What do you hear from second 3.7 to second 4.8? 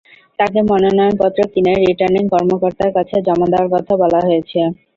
কথা বলা হয়েছে।